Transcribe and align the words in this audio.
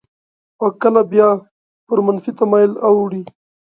او 0.61 0.67
کله 0.81 1.01
بیا 1.11 1.29
پر 1.85 1.97
منفي 2.05 2.31
تمایل 2.39 2.71
اوړي. 2.87 3.23